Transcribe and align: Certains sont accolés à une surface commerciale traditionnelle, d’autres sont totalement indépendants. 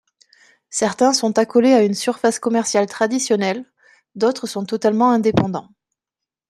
Certains 0.71 1.13
sont 1.13 1.37
accolés 1.37 1.73
à 1.75 1.83
une 1.83 1.93
surface 1.93 2.39
commerciale 2.39 2.87
traditionnelle, 2.87 3.71
d’autres 4.15 4.47
sont 4.47 4.65
totalement 4.65 5.11
indépendants. 5.11 5.69